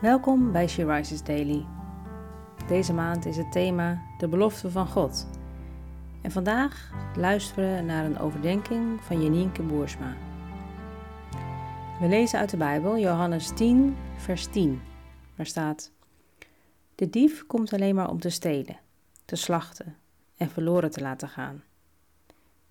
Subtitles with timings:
[0.00, 1.66] Welkom bij She Rises Daily.
[2.68, 5.26] Deze maand is het thema de belofte van God.
[6.22, 10.16] En vandaag luisteren we naar een overdenking van Janienke Boersma.
[12.00, 14.80] We lezen uit de Bijbel Johannes 10, vers 10,
[15.36, 15.92] waar staat:
[16.94, 18.76] De dief komt alleen maar om te stelen,
[19.24, 19.96] te slachten
[20.36, 21.62] en verloren te laten gaan.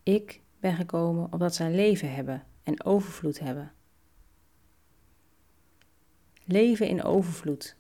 [0.03, 3.71] Ik ben gekomen opdat zij leven hebben en overvloed hebben.
[6.49, 7.75] Leven in overvloed.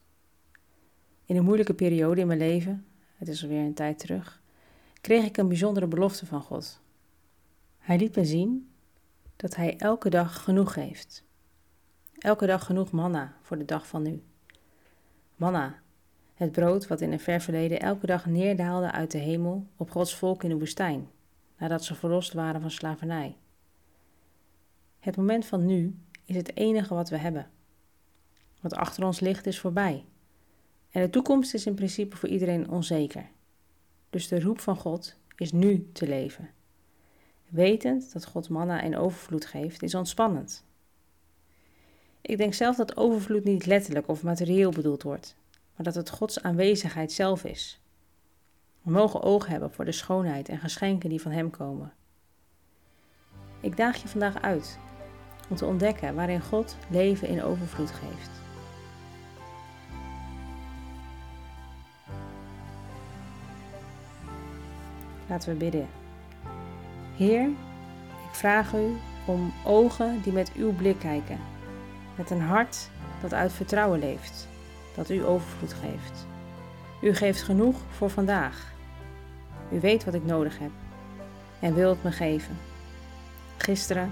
[1.25, 2.85] In een moeilijke periode in mijn leven,
[3.15, 4.41] het is alweer een tijd terug,
[5.01, 6.81] kreeg ik een bijzondere belofte van God.
[7.77, 8.69] Hij liet me zien
[9.35, 11.23] dat Hij elke dag genoeg geeft.
[12.17, 14.23] Elke dag genoeg manna voor de dag van nu.
[15.35, 15.79] Manna,
[16.33, 20.15] het brood wat in een ver verleden elke dag neerdaalde uit de hemel op Gods
[20.15, 21.09] volk in de woestijn,
[21.57, 23.37] nadat ze verlost waren van slavernij.
[24.99, 25.95] Het moment van nu
[26.25, 27.49] is het enige wat we hebben.
[28.67, 30.05] Wat achter ons ligt is voorbij.
[30.91, 33.29] En de toekomst is in principe voor iedereen onzeker.
[34.09, 36.49] Dus de roep van God is nu te leven.
[37.47, 40.65] Wetend dat God manna en overvloed geeft, is ontspannend.
[42.21, 45.35] Ik denk zelf dat overvloed niet letterlijk of materieel bedoeld wordt,
[45.75, 47.81] maar dat het Gods aanwezigheid zelf is.
[48.81, 51.93] We mogen oog hebben voor de schoonheid en geschenken die van Hem komen.
[53.59, 54.79] Ik daag je vandaag uit
[55.49, 58.46] om te ontdekken waarin God leven in overvloed geeft.
[65.27, 65.87] Laten we bidden.
[67.15, 67.43] Heer,
[68.29, 71.39] ik vraag u om ogen die met uw blik kijken,
[72.15, 72.89] met een hart
[73.21, 74.47] dat uit vertrouwen leeft,
[74.95, 76.27] dat u overvloed geeft.
[77.01, 78.73] U geeft genoeg voor vandaag.
[79.71, 80.71] U weet wat ik nodig heb
[81.59, 82.57] en wil het me geven.
[83.57, 84.11] Gisteren,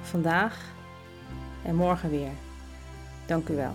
[0.00, 0.72] vandaag
[1.64, 2.32] en morgen weer.
[3.26, 3.74] Dank u wel.